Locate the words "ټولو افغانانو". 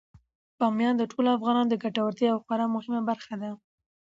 1.11-1.71